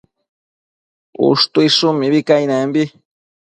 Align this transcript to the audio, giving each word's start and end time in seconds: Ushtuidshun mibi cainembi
Ushtuidshun 1.29 1.95
mibi 2.01 2.21
cainembi 2.27 2.83